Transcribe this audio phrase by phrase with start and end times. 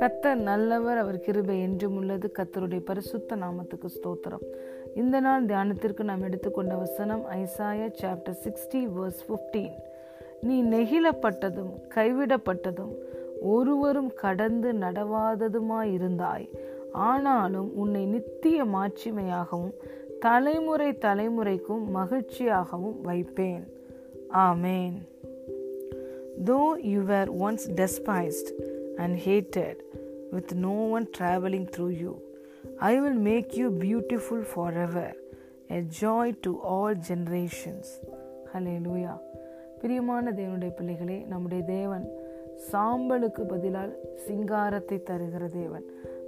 [0.00, 2.32] கத்தர் நல்லவர் அவர் கிருபை என்றும் உள்ளது.
[2.38, 4.44] கத்தருடைய பரிசுத்த நாமத்துக்கு ஸ்தோத்திரம்.
[4.94, 9.72] இந்த நாள் தியானத்திற்கு நாம் எடுத்துக்கொண்ட வசனம் Isaiah chapter sixty verse fifteen
[10.40, 12.94] நீ நெகிழப்பட்டதும் கைவிடப்பட்டதும்
[13.40, 16.48] ஒருவரும் கடந்து நடவாததுமாயிருந்தாய்.
[16.92, 19.72] ஆனாலும் உன்னை நித்திய மாட்சிமையாகவும்
[20.20, 23.66] தலைமுறை தலைமுறைக்கும் மகிழ்ச்சியாகவும் வைப்பேன்.
[24.32, 25.10] ஆமேன்.
[26.45, 28.49] Though you were once despised
[28.97, 29.77] and hated,
[30.31, 32.13] with no one traveling through you.
[32.81, 35.07] I will make you beautiful forever,
[35.69, 37.87] a joy to all generations.
[38.53, 39.17] Hallelujah.
[39.81, 42.05] பிரியமான தேவனுடைய பிள்ளைகளே நம்முடைய தேவன்
[42.71, 43.91] சாம்பலுக்கு பதிலால்
[44.25, 45.85] சிங்காரத்தை தருகிற தேவன்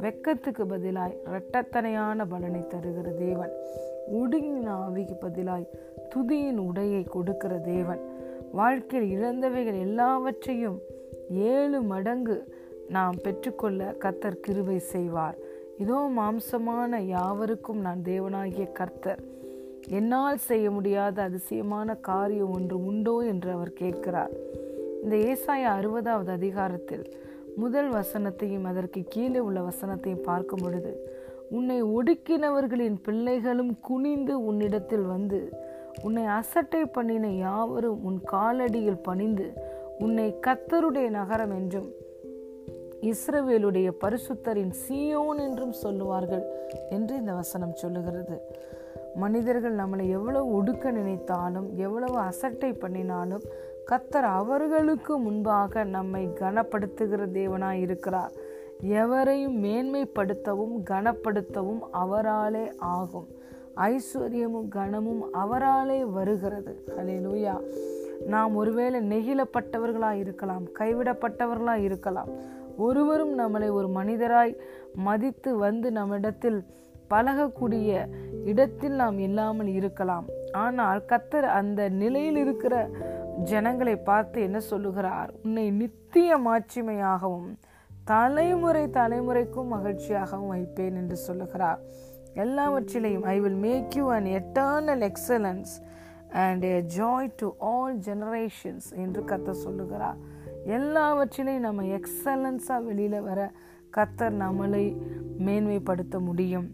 [0.00, 3.52] வெக்கத்துக்கு பதிலாய் இரட்டத்தனையான பலனை தருகிற தேவன்
[4.20, 5.66] உடுங்கின ஆவிக்கு பதிலாய்
[6.14, 8.02] துதியின் உடையை கொடுக்கிற தேவன்
[8.53, 10.79] வாழ்க்கையில் இழந்தவைகள் எல்லாவற்றையும்
[11.29, 12.53] ஏழு மடங்கு
[12.89, 15.37] நாம் பெற்றுக்கொள்ள கர்த்தர் கிருபை செய்வார்.
[15.77, 19.23] இதோ மாம்சமான யாவருக்கும் நான் தேவனாகிய கர்த்தர்.
[19.87, 24.31] என்னால் செய்ய முடியாத அதிசயமான காரியம் ஒன்று உண்டோ என்று அவர் கேட்கிறார்.
[25.03, 27.05] இந்த ஏசாய அறுபதாவது அதிகாரத்தில்
[27.57, 30.91] முதல் வசனத்தையும் அதற்கு கீழே உள்ள வசனத்தையும் பார்க்கும் பொழுது
[31.49, 35.53] உன்னை ஒடுக்கினவர்களின் பிள்ளைகளும் குனிந்து உன்னிடத்தில் வந்து
[36.03, 39.53] உன்னை அசட்டை பண்ணின யாவரும் உன் காலடியில் பணிந்து
[39.99, 41.89] உன்னை கத்தருடைய நகரம் என்றும்
[43.01, 46.45] இஸ்ரவேலுடைய பரிசுத்தரின் சியோன் என்றும் சொல்லுவார்கள்
[46.89, 48.41] என்று இந்த வசனம் சொல்லுகிறது.
[49.15, 53.41] மனிதர்கள் நம்மளை எவ்வளவு ஒடுக்க நினைத்தாலும் எவ்வளவு அசட்டை பண்ணினாலும்
[53.91, 58.31] கத்தர் அவர்களுக்கு முன்பாக நம்மை கனப்படுத்துகிற தேவனாய் இருக்கிறார்.
[58.81, 63.27] எவரையும் மேன்மைப்படுத்தவும் கனப்படுத்தவும் அவராலே ஆகும்.
[63.77, 66.83] ஐஸ்வர்யமும் கனமும் அவராலே வருகிறது.
[66.97, 67.55] ஹலே லூயா
[68.27, 72.29] நாம் ஒருவேளை நெகிழப்பட்டவர்களாக இருக்கலாம் கைவிடப்பட்டவர்களாக இருக்கலாம்.
[72.77, 74.57] ஒருவரும் நம்மளை ஒரு மனிதராய்
[74.93, 76.65] மதித்து வந்து நம்மிடத்தில்
[77.09, 78.07] பழகக்கூடிய
[78.43, 80.25] இடத்தில் நாம் இல்லாமல் இருக்கலாம்.
[80.51, 82.89] ஆனால் கத்தர் அந்த நிலையில் இருக்கிற
[83.43, 85.31] ஜனங்களை பார்த்து என்ன சொல்லுகிறார்?
[85.43, 87.49] உன்னை நித்திய மாட்சிமையாகவும்
[88.05, 91.81] தலைமுறை தலைமுறைக்கும் மகிழ்ச்சியாகவும் வைப்பேன் என்று சொல்லுகிறார்.
[92.43, 95.71] எல்லாவற்றிலையும் I will make you an eternal excellence
[96.45, 100.19] and a joy to all generations என்று கத்த சொல்லுகிறார்.
[100.77, 103.51] எல்லாவற்றிலையும் நம்ம எக்ஸலன்ஸாக வெளியில் வர
[103.97, 104.83] கத்தர் நம்மளை
[105.45, 106.67] மேன்மைப்படுத்த முடியும்.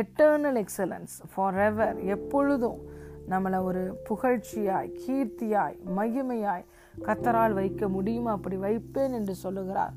[0.00, 2.80] எட்டர்னல் எக்ஸலன்ஸ் ஃபார் எவர் எப்பொழுதும்
[3.28, 6.64] நம்மளை ஒரு புகழ்ச்சியாய் கீர்த்தியாய் மகிமையாய்
[7.06, 8.32] கத்தரால் வைக்க முடியுமா?
[8.32, 9.94] அப்படி வைப்பேன் என்று சொல்லுகிறார்.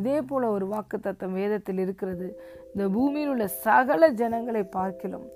[0.00, 2.28] இதே போல ஒரு வாக்கு தத்துவம் வேதத்தில் இருக்கிறது.
[2.72, 5.26] இந்த பூமியில் உள்ள சகல ஜனங்களை பார்க்கிலும்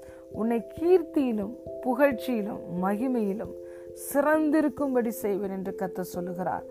[0.40, 1.54] உன்னை கீர்த்தியிலும்
[1.84, 3.54] புகழ்ச்சியிலும் மகிமையிலும்
[4.08, 6.66] சிறந்திருக்கும்படி செய்வேன் என்று கத்த சொல்லுகிறார்.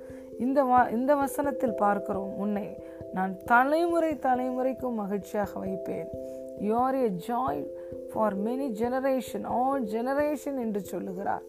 [0.46, 2.68] இந்த வா இந்த வசனத்தில் பார்க்கிறோம் உன்னை
[3.14, 6.10] நான் தலைமுறை தலைமுறைக்கும் மகிழ்ச்சியாக வைப்பேன்.
[6.66, 7.62] You are a joy
[8.12, 11.46] for many generation all generation என்று சொல்லுகிறார்.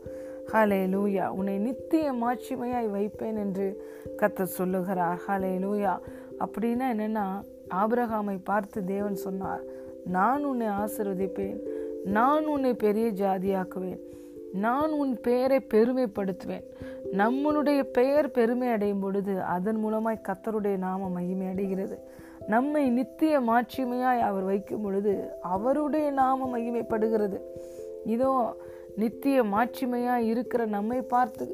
[0.53, 3.67] ஹலே லூயா உன்னை நித்திய மாட்சிமையாய் வைப்பேன் என்று
[4.21, 5.19] கத்த சொல்லுகிறார்.
[5.27, 5.95] ஹலே லூயா
[6.45, 7.27] அப்படின்னா என்னென்னா
[7.75, 9.63] ஆபிரகாமை பார்த்து தேவன் சொன்னார்
[10.05, 11.59] நான் உன்னை ஆசிர்வதிப்பேன்.
[12.05, 14.01] நான் உன்னை பெரிய ஜாதியாக்குவேன்.
[14.53, 16.65] நான் உன் பெயரை பெருமைப்படுத்துவேன்.
[17.13, 21.99] நம்மளுடைய பெயர் பெருமை அடையும் பொழுது அதன் மூலமாய் கத்தருடைய நாம மகிமை அடைகிறது.
[22.47, 27.39] நம்மை நித்திய மாட்சிமையாய் அவர் வைக்கும் பொழுது அவருடைய நாம மகிமைப்படுகிறது.
[28.05, 28.57] இதோ
[28.97, 31.47] நித்திய மாட்சிமையாய் இருக்கிற நம்மை பார்த்து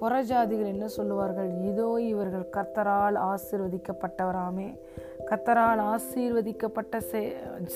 [0.00, 1.50] புறஜாதிகள் என்ன சொல்லுவார்கள்?
[1.70, 4.68] இதோ இவர்கள் கத்தரால் ஆசீர்வதிக்கப்பட்டவராமே.
[5.30, 7.00] கத்தரால் ஆசீர்வதிக்கப்பட்ட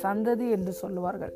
[0.02, 1.34] சந்ததி என்று சொல்லுவார்கள்.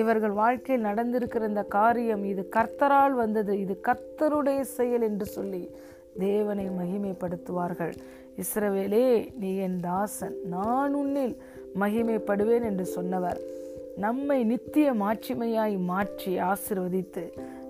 [0.00, 3.54] இவர்கள் வாழ்க்கையில் நடந்திருக்கிற இந்த காரியம் இது கர்த்தரால் வந்தது.
[3.64, 5.62] இது கர்த்தருடைய செயல் என்று சொல்லி
[6.26, 7.94] தேவனை மகிமைப்படுத்துவார்கள்.
[8.42, 9.06] இஸ்ரவேலே
[9.40, 10.36] நீ என் தாசன்.
[10.54, 11.34] நான் உன்னில்
[11.82, 13.40] மகிமைப்படுவேன் என்று சொன்னவர்.
[14.04, 17.24] நம்மை நித்திய மாட்சிமையாய் மாற்றி ஆசிர்வதித்து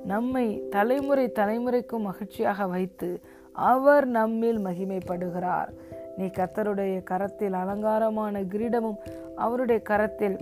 [0.05, 3.21] நம்மை தலைமுறை தலைமுறைக்கும் மகிழ்ச்சியாக வைத்து
[3.53, 5.69] அவர் நம்மில் மகிமைப்படுகிறார்.
[6.17, 8.97] நீ கத்தருடைய கரத்தில் அலங்காரமான கிரீடமும்
[9.37, 10.37] அவருடைய கரத்தில்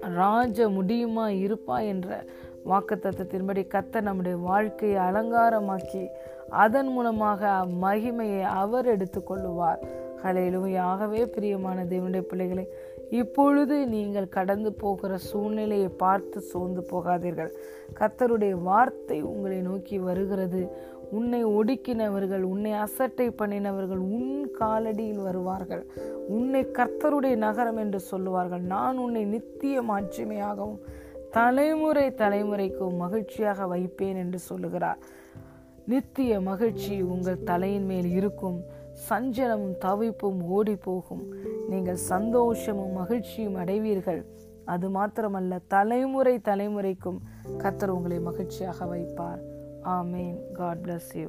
[0.00, 2.24] ராஜ முடியுமா இருப்பா என்ற
[2.64, 6.08] வாக்கு தத்துவத்தின்படி கத்த நம்முடைய வாழ்க்கையை அலங்காரமாக்கி
[6.48, 9.78] அதன் மூலமாக மகிமையை அவர் எடுத்துக்கொள்ளுவார்.
[10.22, 12.68] ஹலையிலும் ஆகவே பிரியமான தேவனுடைய பிள்ளைகளை
[13.20, 17.52] இப்பொழுது நீங்கள் கடந்து போகிற சூழ்நிலையை பார்த்து சோர்ந்து போகாதீர்கள்.
[17.98, 20.62] கத்தருடைய வார்த்தை உங்களை நோக்கி வருகிறது.
[21.10, 25.84] உன்னை ஒடுக்கினவர்கள் உன்னை அசட்டை பண்ணினவர்கள் உன் காலடியில் வருவார்கள்.
[26.28, 28.62] உன்னை கர்த்தருடைய நகரம் என்று சொல்லுவார்கள்.
[28.74, 30.80] நான் உன்னை நித்திய மாட்சிமையாகவும்
[31.30, 35.02] தலைமுறை தலைமுறைக்கும் மகிழ்ச்சியாக வைப்பேன் என்று சொல்லுகிறார்.
[35.86, 38.58] நித்திய மகிழ்ச்சி உங்கள் தலையின் மேல் இருக்கும்.
[39.08, 41.24] சஞ்சலமும் தவிப்பும் ஓடி போகும்.
[41.68, 44.24] நீங்கள் சந்தோஷமும் மகிழ்ச்சியும் அடைவீர்கள்.
[44.64, 47.20] அது மாத்திரமல்ல தலைமுறை தலைமுறைக்கும்
[47.58, 49.40] கத்தர் உங்களை மகிழ்ச்சியாக வைப்பார்.
[49.84, 50.52] ஆமேன்.
[50.52, 51.28] God bless you